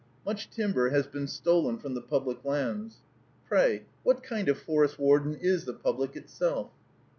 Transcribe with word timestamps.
Much 0.25 0.49
timber 0.49 0.89
has 0.89 1.05
been 1.05 1.27
stolen 1.27 1.77
from 1.77 1.93
the 1.93 2.01
public 2.01 2.43
lands. 2.43 3.03
(Pray, 3.47 3.83
what 4.01 4.23
kind 4.23 4.49
of 4.49 4.57
forest 4.57 4.97
warden 4.97 5.35
is 5.35 5.65
the 5.65 5.73
Public 5.75 6.15
itself?) 6.15 6.71